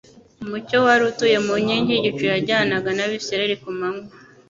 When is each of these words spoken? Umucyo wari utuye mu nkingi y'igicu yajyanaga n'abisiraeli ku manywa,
Umucyo 0.43 0.77
wari 0.85 1.03
utuye 1.09 1.37
mu 1.45 1.53
nkingi 1.63 1.91
y'igicu 1.93 2.23
yajyanaga 2.33 2.89
n'abisiraeli 2.93 3.55
ku 3.61 3.69
manywa, 3.77 4.09